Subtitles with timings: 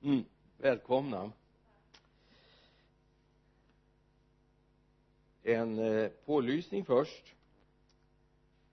[0.00, 0.24] mm.
[0.58, 1.32] välkomna.
[5.42, 7.34] En eh, pålysning först.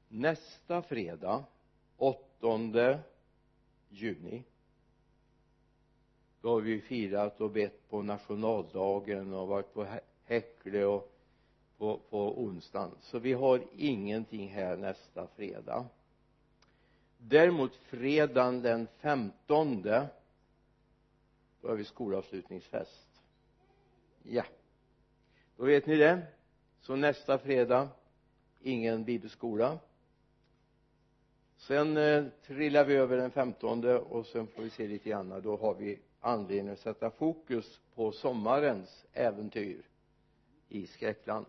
[0.07, 1.43] Nästa fredag
[1.97, 2.99] 8
[3.89, 4.43] juni
[6.41, 9.87] då har vi firat och bett på nationaldagen och varit på
[10.25, 11.11] Häckle och
[11.77, 12.91] på, på onsdagen.
[13.01, 15.85] Så vi har ingenting här nästa fredag
[17.27, 20.07] däremot fredagen den femtonde
[21.61, 23.07] då har vi skolavslutningsfest.
[24.23, 24.43] Ja.
[25.57, 26.21] Då vet ni det.
[26.81, 27.89] Så nästa fredag
[28.61, 29.79] ingen bibelskola.
[31.57, 35.41] Sen eh, trillar vi över den femtonde och sen får vi se lite grann.
[35.43, 39.81] Då har vi anledning att sätta fokus på sommarens äventyr
[40.69, 41.45] i skräckland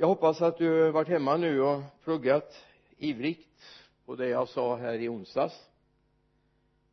[0.00, 2.64] jag hoppas att du har varit hemma nu och pluggat
[2.96, 3.62] ivrigt
[4.04, 5.70] på det jag sa här i onsdags.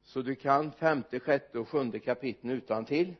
[0.03, 3.15] Så du kan femte, sjätte och sjunde kapitlen utan till.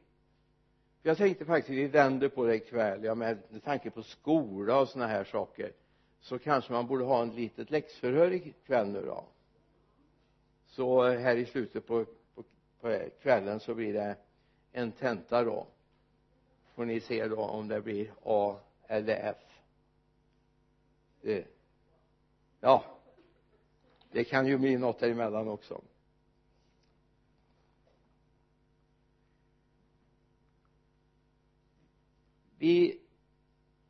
[1.02, 3.04] Jag tänkte faktiskt vi vänder på det ikväll.
[3.04, 5.72] Ja med tanke på skola och sådana här saker
[6.20, 9.26] så kanske man borde ha en litet läxförhör ikväll nu då.
[10.66, 12.44] Så här i slutet på, på,
[12.82, 14.16] på kvällen så blir det
[14.72, 15.68] en tenta då.
[16.76, 18.56] Får ni se då om det blir A
[18.88, 19.47] eller F
[21.28, 21.45] eh,
[22.59, 22.97] ja
[24.11, 25.81] det kan ju bli något däremellan också.
[32.58, 33.02] Vi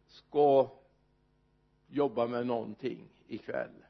[0.07, 0.69] ska
[1.87, 3.85] jobba med någonting ikväll.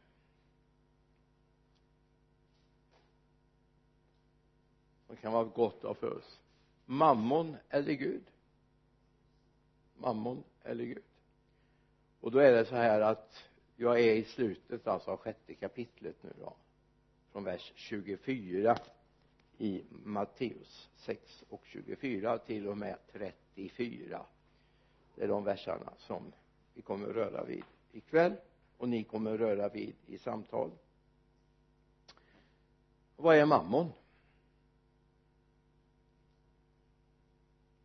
[5.07, 6.39] Som kan vara gott av för oss.
[6.85, 8.23] Mammon eller Gud?
[9.95, 11.06] Mammon eller Gud?
[12.27, 13.43] Och då är det så här att
[13.75, 16.55] jag är i slutet alltså av sjätte kapitlet nu då
[17.31, 18.77] från vers 24
[19.57, 24.25] i Matteus 6 och 24 till och med 34
[25.15, 26.33] det är de verserna som
[26.73, 28.35] vi kommer att röra vid ikväll
[28.77, 30.71] och ni kommer att röra vid i samtal.
[33.15, 33.91] Vad är mammon?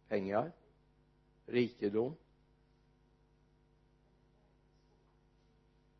[0.08, 0.52] Pengar?
[1.46, 2.14] Rikedom?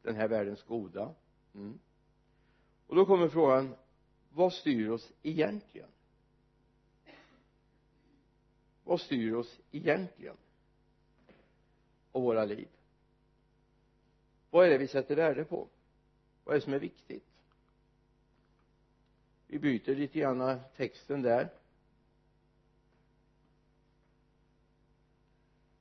[0.02, 1.14] Den här världens goda.
[1.54, 1.78] Mm.
[2.86, 3.74] och då kommer frågan
[4.30, 5.88] vad styr oss egentligen?
[8.84, 10.36] Vad styr oss egentligen?
[12.12, 12.68] Och våra liv?
[14.50, 15.68] Vad är det vi sätter värde på?
[16.44, 17.26] Vad är det som är viktigt?
[19.46, 21.48] Vi byter lite grann texten där.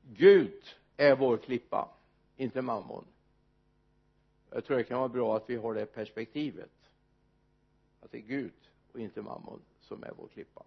[0.02, 0.64] Gud
[0.98, 1.90] är vår klippa
[2.36, 3.06] inte mammon
[4.52, 6.72] jag tror det kan vara bra att vi har det perspektivet.
[8.02, 8.54] Att det är Gud
[8.92, 10.64] och inte mammon som är vår klippa.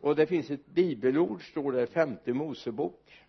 [0.00, 3.24] Och det finns ett bibelord står det femte mosebok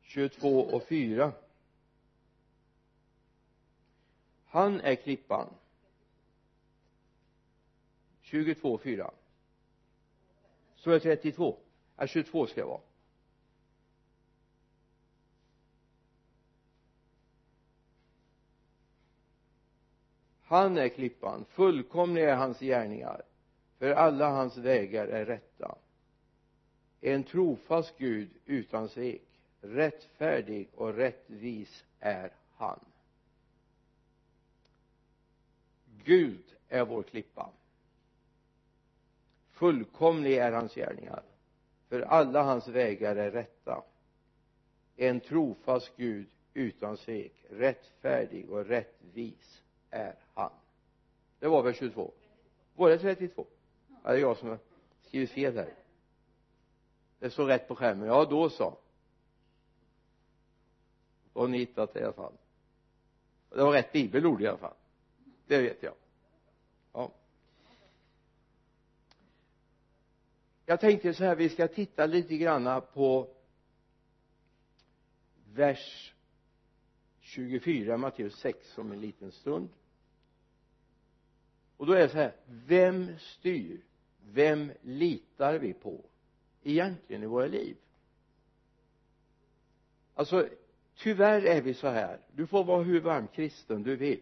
[0.00, 1.32] 22 och 4
[4.46, 5.54] han är klippan.
[8.20, 9.10] 22 4
[10.76, 11.56] så är det 32
[11.96, 12.80] ja 22 ska det vara.
[20.50, 21.44] Han är klippan.
[21.48, 23.22] Fullkomliga är hans gärningar.
[23.78, 25.78] För alla hans vägar är rätta.
[27.00, 29.22] En trofast Gud utan svek
[29.60, 32.80] rättfärdig och rättvis är han.
[36.04, 37.50] Gud är vår klippa.
[39.50, 41.22] Fullkomlig är hans gärningar.
[41.88, 43.82] För alla hans vägar är rätta.
[44.96, 50.50] En trofast Gud utan svek rättfärdig och rättvis är han.
[51.38, 52.12] Det var väl 22
[52.80, 53.46] var det 32
[54.04, 54.10] ja.
[54.10, 54.58] Det är jag som har
[55.02, 55.74] skrivit fel här.
[57.18, 58.08] Det står rätt på skärmen.
[58.08, 58.78] Ja då så.
[61.32, 62.32] Då har ni hittat det i alla fall.
[63.48, 64.74] Det var rätt bibelord i alla fall.
[65.46, 65.94] Det vet jag.
[66.92, 67.12] Ja.
[70.66, 73.28] Jag tänkte så här vi ska titta lite granna på
[75.52, 76.14] vers
[77.20, 79.68] 24 Matteus 6 om en liten stund
[81.80, 83.80] och då är det så här vem styr?
[84.32, 86.04] Vem litar vi på
[86.62, 87.76] egentligen i våra liv?
[90.14, 90.48] Alltså
[90.96, 92.20] tyvärr är vi så här.
[92.32, 94.20] Du får vara hur varm kristen du vill.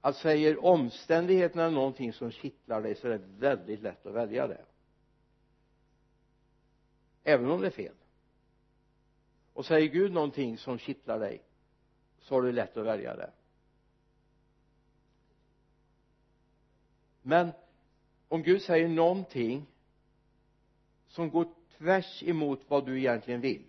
[0.00, 4.64] Att säger omständigheterna någonting som kittlar dig så är det väldigt lätt att välja det.
[7.24, 7.94] Även om det är fel.
[9.52, 11.42] Och säger Gud någonting som kittlar dig
[12.20, 13.30] så har du lätt att välja det.
[17.28, 17.52] Men
[18.28, 19.66] om Gud säger någonting
[21.08, 21.48] som går
[21.78, 23.64] tvärs emot vad du egentligen vill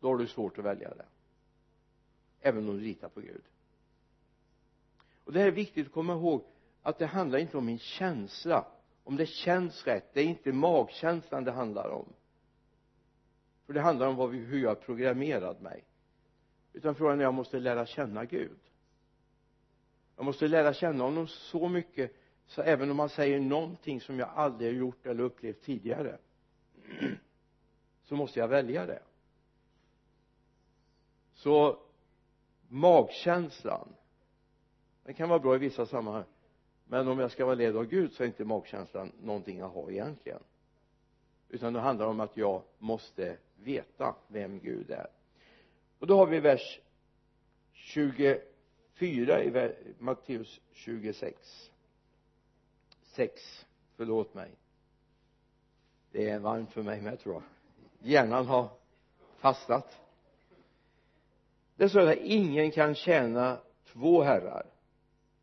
[0.00, 1.04] då har du svårt att välja det.
[2.40, 3.42] Även om du litar på Gud.
[5.24, 6.44] Och det här är viktigt att komma ihåg
[6.82, 8.66] att det handlar inte om min känsla.
[9.04, 10.14] Om det känns rätt.
[10.14, 12.06] Det är inte magkänslan det handlar om.
[13.66, 15.84] För det handlar om vad vi, hur jag har programmerat mig.
[16.72, 18.58] Utan frågan är jag måste lära känna Gud
[20.16, 22.16] jag måste lära känna honom så mycket
[22.46, 26.18] så även om han säger någonting som jag aldrig har gjort eller upplevt tidigare
[28.02, 29.02] så måste jag välja det.
[31.34, 31.78] Så
[32.68, 33.88] magkänslan.
[35.04, 36.24] Den kan vara bra i vissa sammanhang
[36.92, 39.90] men om jag ska vara ledd av Gud så är inte magkänslan någonting jag har
[39.90, 40.42] egentligen.
[41.48, 45.06] Utan det handlar om att jag måste veta vem Gud är.
[45.98, 46.80] Och då har vi vers
[49.02, 51.70] 24 i Matteus 26
[53.02, 53.66] 6
[53.96, 54.50] förlåt mig.
[56.12, 57.42] Det är varmt för mig med tror jag.
[58.08, 58.68] Hjärnan har
[59.38, 60.00] fastnat.
[61.76, 63.58] Det står att ingen kan tjäna
[63.92, 64.66] två herrar.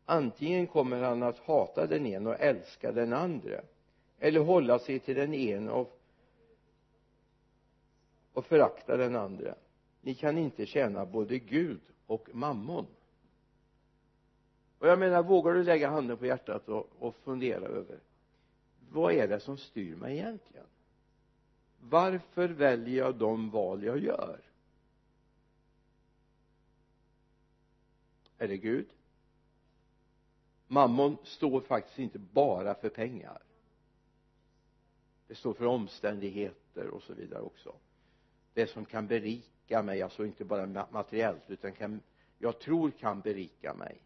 [0.04, 3.60] Antingen kommer han att hata den ena och älska den andra
[4.18, 6.00] eller hålla sig till den ena och,
[8.32, 9.54] och förakta den andra
[10.00, 12.86] ni kan inte tjäna både Gud och mammon
[14.80, 17.98] och jag menar vågar du lägga handen på hjärtat och, och fundera över
[18.90, 20.66] vad är det som styr mig egentligen?
[21.80, 24.40] Varför väljer jag de val jag gör?
[28.38, 28.86] Är det Gud?
[30.66, 33.42] Mammon står faktiskt inte bara för pengar.
[35.26, 37.74] Det står för omständigheter och så vidare också.
[38.54, 42.00] Det som kan berika mig alltså inte bara materiellt utan kan
[42.38, 44.00] jag tror kan berika mig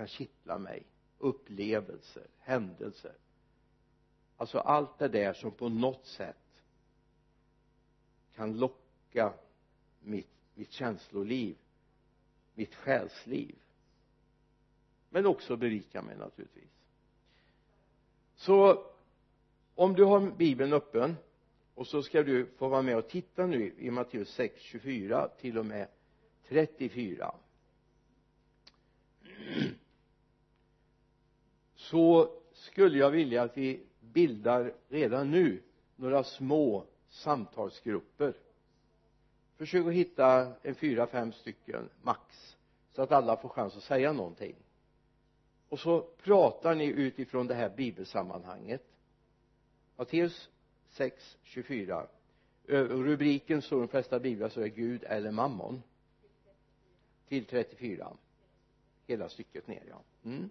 [0.00, 0.82] kan kittla mig.
[1.18, 3.14] Upplevelser, händelser.
[4.36, 6.62] Alltså allt det där som på något sätt
[8.34, 9.32] kan locka
[10.00, 11.56] mitt, mitt känsloliv
[12.54, 13.54] mitt själsliv.
[15.08, 16.70] Men också berika mig naturligtvis.
[18.34, 18.86] Så
[19.74, 21.16] om du har bibeln öppen
[21.74, 25.58] och så ska du få vara med och titta nu i Matteus 6, 24 till
[25.58, 25.88] och med
[26.48, 27.34] 34
[31.90, 35.62] så skulle jag vilja att vi bildar redan nu
[35.96, 38.34] några små samtalsgrupper.
[39.56, 42.56] Försök att hitta en fyra, fem stycken max
[42.92, 44.54] så att alla får chans att säga någonting.
[45.68, 48.84] Och så pratar ni utifrån det här bibelsammanhanget.
[49.96, 50.50] Matteus
[50.88, 52.06] 6, 24
[52.66, 55.82] rubriken står i de flesta biblar så är Gud eller mammon.
[57.28, 58.16] Till 34
[59.06, 60.02] hela stycket ner ja.
[60.24, 60.50] Mm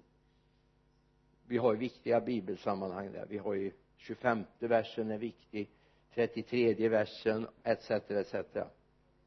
[1.49, 3.25] vi har ju viktiga bibelsammanhang där.
[3.29, 5.69] Vi har ju 25 versen är viktig
[6.13, 8.33] 33 versen etc etc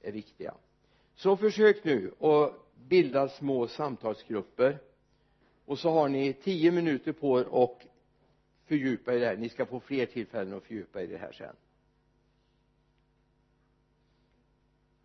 [0.00, 0.54] är viktiga.
[1.14, 2.52] Så försök nu att
[2.88, 4.78] bilda små samtalsgrupper.
[5.64, 7.86] Och så har ni tio minuter på er och
[8.64, 9.36] fördjupa er i det här.
[9.36, 11.56] Ni ska få fler tillfällen att fördjupa er i det här sen.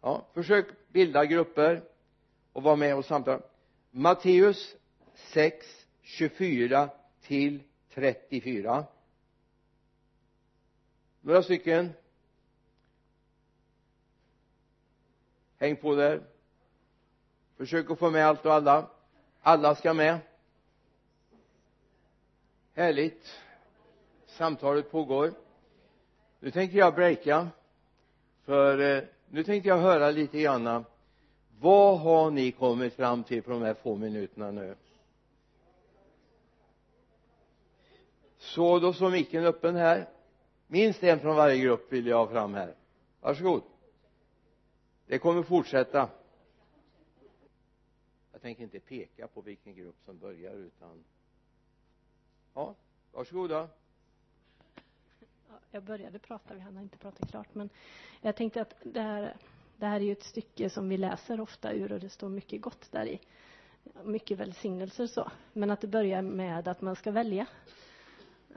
[0.01, 1.81] Ja försök bilda grupper
[2.53, 3.41] och vara med och samtala.
[3.91, 4.75] Matteus
[5.13, 6.89] 6 24
[7.27, 8.85] till 34
[11.27, 11.89] några stycken.
[15.57, 16.21] Häng på där.
[17.57, 18.89] Försök att få med allt och alla.
[19.41, 20.19] Alla ska med.
[22.73, 23.39] Härligt.
[24.25, 25.33] Samtalet pågår.
[26.39, 27.47] Nu tänker jag breaka
[28.45, 30.85] för eh, nu tänkte jag höra lite grann.
[31.59, 34.75] Vad har ni kommit fram till på de här få minuterna nu?
[38.47, 40.09] Så då står micken öppen här.
[40.67, 42.75] Minst en från varje grupp vill jag ha fram här.
[43.21, 43.63] Varsågod.
[45.07, 46.09] Det kommer fortsätta.
[48.31, 51.03] Jag tänker inte peka på vilken grupp som börjar utan
[52.53, 52.75] ja
[53.11, 53.69] varsågoda
[55.71, 57.69] jag började prata, vi hann inte prata klart men
[58.21, 59.35] jag tänkte att det här,
[59.77, 62.61] det här är ju ett stycke som vi läser ofta ur och det står mycket
[62.61, 63.19] gott där i.
[64.03, 65.31] Mycket välsignelser så.
[65.53, 67.45] Men att det börjar med att man ska välja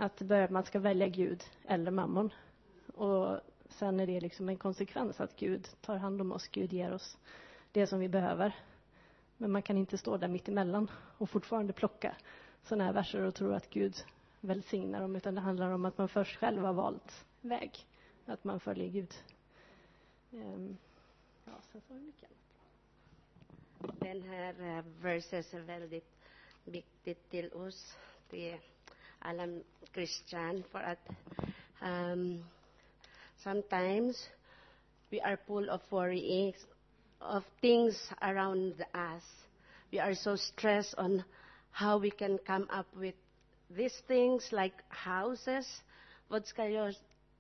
[0.01, 2.33] att det börjar med att man ska välja Gud eller mammon.
[2.95, 6.93] Och sen är det liksom en konsekvens att Gud tar hand om oss, Gud ger
[6.93, 7.19] oss
[7.73, 8.57] det som vi behöver.
[9.37, 12.17] Men man kan inte stå där mitt emellan och fortfarande plocka
[12.63, 13.97] sådana här verser och tro att Gud
[14.41, 17.87] välsignar dem utan det handlar om att man först själv har valt väg
[18.27, 19.15] att man följer Gud.
[20.33, 20.77] Ehm,
[21.45, 22.29] ja, så så mycket
[24.01, 26.17] Den här eh, versen är väldigt
[26.65, 27.97] viktig till oss,
[28.29, 28.59] till
[29.21, 29.47] alla
[29.93, 31.09] kristna, för att
[31.83, 32.45] um,
[33.37, 34.31] sometimes
[35.11, 36.67] we are full of worries
[37.21, 39.25] of things around us.
[39.93, 41.25] We are so stressed on
[41.71, 43.15] how we can come up with
[43.71, 45.83] these things like houses.
[46.29, 46.65] Vad ska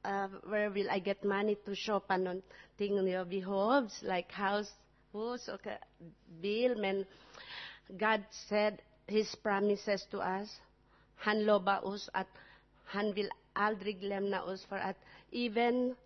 [0.04, 4.72] uh, where will I get money to shop på någonting jag behövs, like house,
[5.12, 5.72] hus och uh,
[6.40, 7.04] bil.
[7.88, 10.60] God said His promises to us
[11.21, 11.45] han
[11.95, 12.27] us at
[12.85, 14.97] han vil aldrig lämna us för at
[15.33, 15.97] even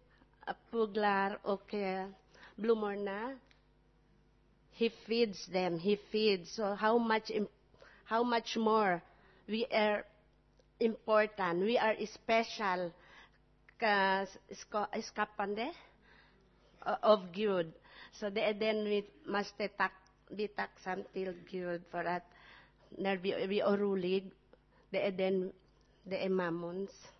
[0.70, 2.08] puglar och eh,
[2.56, 3.34] na
[4.72, 6.50] he feeds them, he feeds.
[6.56, 7.30] So how much,
[8.04, 9.00] how much more
[9.48, 10.04] we are
[10.80, 12.92] important, we are special,
[13.82, 14.26] uh,
[14.92, 15.70] escapande
[17.02, 17.72] of good
[18.20, 22.24] So then we must be taxed until God for that.
[22.96, 24.30] There be, be orulig
[24.94, 25.52] oroliga, det är den,
[26.02, 27.12] det är mammons.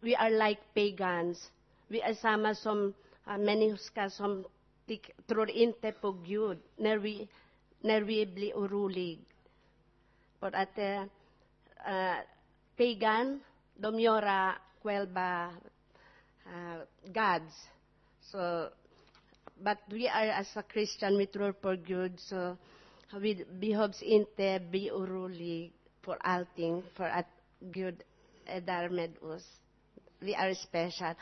[0.00, 1.52] We are like pagans.
[1.88, 2.94] We är samma som
[3.28, 4.44] uh, människor som
[4.86, 7.28] tik- tror inte på Gud när vi,
[7.80, 9.18] när vi blir oroliga.
[10.40, 12.16] För att eh, uh,
[12.76, 13.40] pagan,
[13.74, 15.54] de göra själva
[16.46, 17.68] uh, gods.
[18.20, 18.68] So,
[19.54, 22.56] but we are as a Christian, vi tror på Gud, så
[23.12, 25.70] vi behövs inte bli oroliga
[26.06, 27.26] för allting, för att
[27.60, 28.02] Gud
[28.44, 29.60] är eh, där med oss.
[30.18, 31.14] Vi är special.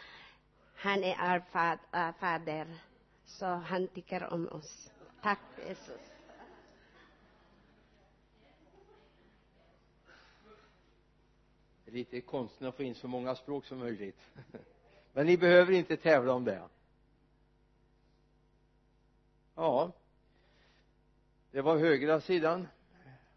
[0.74, 2.78] Han är vår fad, äh, eh, fader,
[3.24, 4.90] så han tycker om oss.
[5.22, 6.00] Tack Jesus.
[11.84, 14.20] Det är lite konsten att få in så många språk som möjligt
[15.12, 16.62] men ni behöver inte tävla om det
[19.54, 19.92] ja
[21.50, 22.68] det var högra sidan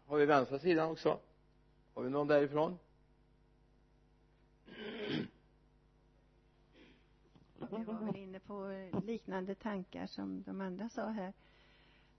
[0.06, 1.20] har vi vänstra sidan också
[1.98, 2.78] har vi någon därifrån
[7.70, 11.32] Vi var väl inne på eh, liknande tankar som de andra sa här.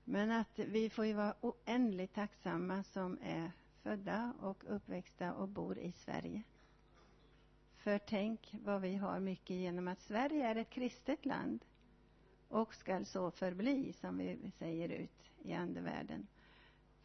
[0.03, 3.51] Men att vi får ju vara oändligt tacksamma som är
[3.83, 6.43] födda och uppväxta och bor i Sverige.
[7.75, 11.65] För tänk vad vi har mycket genom att Sverige är ett kristet land
[12.47, 16.27] och skall så förbli, som vi säger ut i andevärlden.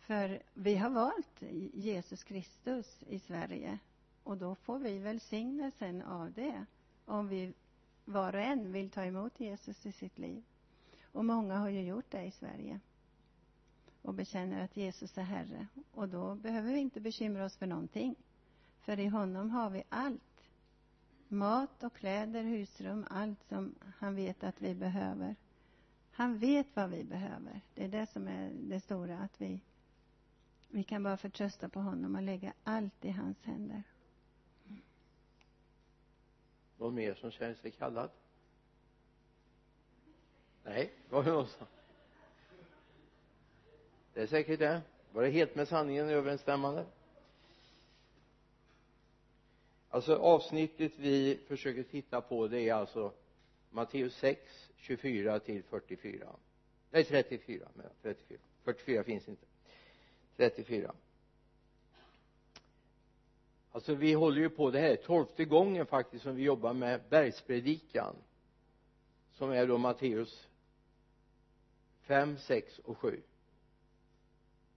[0.06, 1.42] För vi har valt
[1.72, 3.78] Jesus Kristus i Sverige
[4.22, 6.64] och då får vi välsignelsen av det
[7.04, 7.52] om vi
[8.04, 10.44] var och en vill ta emot Jesus i sitt liv.
[11.02, 12.80] Och många har ju gjort det i Sverige
[14.02, 15.66] och bekänner att Jesus är Herre.
[15.92, 18.16] Och då behöver vi inte bekymra oss för någonting.
[18.80, 20.22] För i honom har vi allt.
[21.28, 25.36] Mat och kläder, husrum, allt som han vet att vi behöver.
[26.10, 27.60] Han vet vad vi behöver.
[27.74, 29.60] Det är det som är det stora, att vi,
[30.74, 33.82] vi kan bara förtrösta på honom och lägga allt i hans händer.
[36.78, 38.10] någon mer som känner sig kallad
[40.64, 41.66] nej var det någon som
[44.14, 44.82] det är säkert det.
[45.12, 46.86] Var det helt med sanningen överensstämmande?
[49.88, 53.12] Alltså avsnittet vi försöker titta på det är alltså
[53.70, 56.36] Matteus 6 24 till 44
[56.90, 59.46] nej 34 men 34 44 finns inte.
[60.36, 60.94] 34
[63.72, 68.14] alltså vi håller ju på det här tolfte gången faktiskt som vi jobbar med bergspredikan
[69.32, 70.48] som är då Matteus
[72.00, 73.22] 5, 6 och 7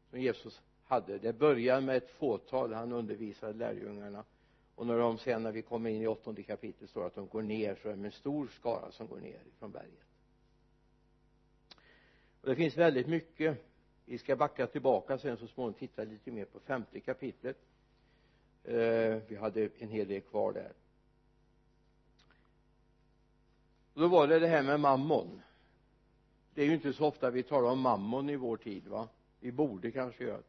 [0.10, 1.18] som Jesus hade.
[1.18, 4.24] Det börjar med ett fåtal han undervisade lärjungarna
[4.76, 7.42] och när de sen när vi kommer in i åttonde kapitlet står att de går
[7.42, 10.08] ner så är det en stor skara som går ner från berget.
[12.42, 13.58] Och det finns väldigt mycket
[14.10, 17.58] vi ska backa tillbaka sen så småningom titta lite mer på femte kapitlet.
[18.64, 20.72] Eh, vi hade en hel del kvar där.
[23.94, 25.42] Och då var det det här med mammon.
[26.54, 29.08] Det är ju inte så ofta vi talar om mammon i vår tid va?
[29.40, 30.44] Vi borde kanske göra det.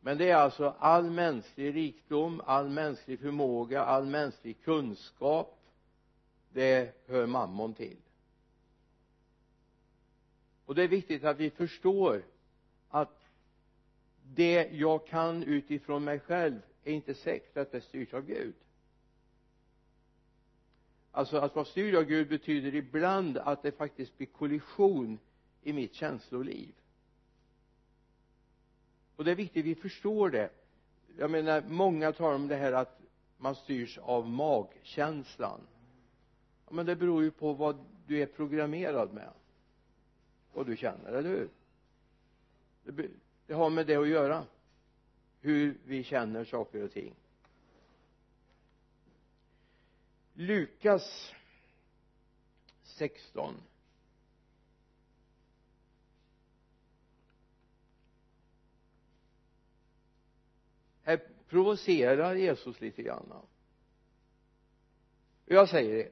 [0.00, 5.58] Men det är alltså all mänsklig rikdom all mänsklig förmåga all mänsklig kunskap.
[6.52, 7.96] Det hör mammon till.
[10.64, 12.22] Och det är viktigt att vi förstår
[12.94, 13.28] att
[14.22, 18.54] det jag kan utifrån mig själv är inte säkert att det styrs av Gud.
[21.10, 25.18] Alltså att vara styrd av Gud betyder ibland att det faktiskt blir kollision
[25.62, 26.74] i mitt känsloliv.
[29.16, 30.50] Och det är viktigt att vi förstår det.
[31.18, 33.00] Jag menar många talar om det här att
[33.36, 35.60] man styrs av magkänslan.
[36.66, 39.30] Ja, men det beror ju på vad du är programmerad med.
[40.52, 41.48] Vad du känner, eller hur?
[43.46, 44.46] Det, har med det att göra.
[45.40, 47.14] Hur vi känner saker och ting.
[50.34, 51.34] Lukas
[52.82, 53.54] 16
[61.02, 63.32] här provocerar Jesus lite grann.
[63.32, 63.46] Och
[65.44, 66.10] jag säger er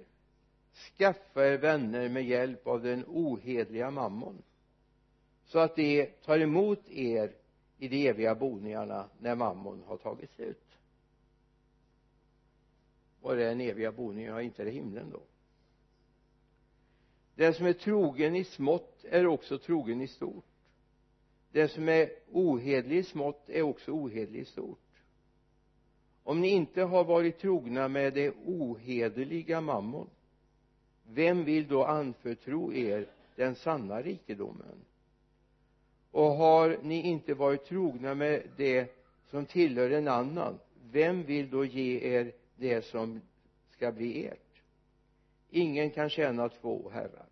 [0.99, 4.43] skaffa er vänner med hjälp av den ohedliga mammon
[5.45, 7.33] så att de tar emot er
[7.79, 10.79] i de eviga boningarna när mammon har tagit slut.
[13.21, 14.31] Var är den eviga boningen?
[14.33, 15.21] ja inte är det himlen då.
[17.35, 20.45] Den som är trogen i smått är också trogen i stort.
[21.53, 24.79] Den som är ohedlig i smått är också ohedlig i stort.
[26.23, 30.11] Om ni inte har varit trogna med det ohederliga mammon
[31.07, 33.07] vem vill då anförtro er
[33.37, 34.85] den sanna rikedomen?
[36.13, 38.97] Och har ni inte varit trogna med det
[39.31, 40.59] som tillhör en annan
[40.91, 43.21] vem vill då ge er det som
[43.71, 44.63] ska bli ert?
[45.51, 47.27] Ingen kan tjäna två herrar.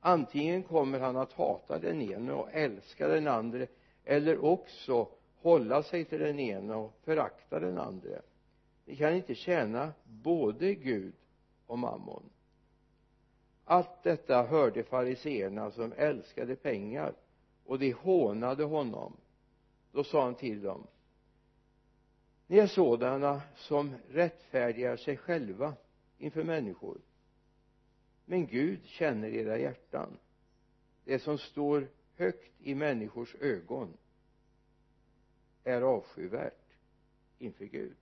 [0.00, 3.66] Antingen kommer han att hata den ene och älska den andra
[4.04, 8.20] eller också hålla sig till den ene och förakta den andra
[8.90, 11.14] ni kan inte tjäna både Gud
[11.66, 12.22] och mammon.
[13.64, 17.14] Allt detta hörde fariseerna som älskade pengar
[17.70, 19.16] och de hånade honom.
[19.92, 20.86] Då sa han till dem
[22.46, 25.74] ni är sådana som rättfärdigar sig själva
[26.18, 27.00] inför människor.
[28.24, 30.18] Men Gud känner era hjärtan
[31.04, 33.96] det som står högt i människors ögon
[35.64, 36.76] är avskyvärt
[37.38, 37.96] inför Gud.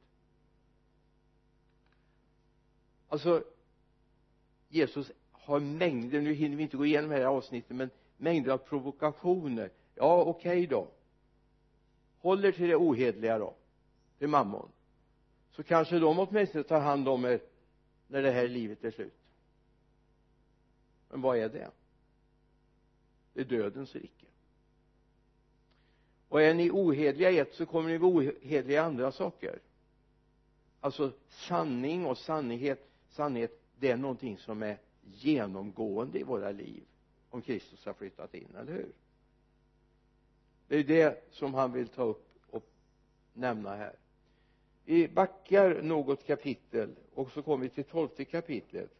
[3.08, 3.44] Alltså
[4.68, 8.58] Jesus har mängder, nu hinner vi inte gå igenom det här avsnittet men mängder av
[8.58, 9.70] provokationer.
[9.94, 10.88] Ja okej okay då.
[12.18, 13.54] Håller till det ohedliga då
[14.18, 14.68] till mammon.
[15.50, 17.40] Så kanske de åtminstone tar hand om er
[18.06, 19.18] när det här livet är slut.
[21.08, 21.70] Men vad är det?
[23.32, 24.26] Det är dödens rike.
[26.28, 29.58] Och är ni ohedliga i ett så kommer ni vara ohedliga i andra saker.
[30.80, 36.82] Alltså sanning och sannighet sannhet det är någonting som är genomgående i våra liv
[37.30, 38.92] om Kristus har flyttat in, eller hur?
[40.68, 42.64] Det är det som han vill ta upp och
[43.32, 43.96] nämna här.
[44.84, 48.90] Vi backar något kapitel och så kommer vi till tolfte kapitlet.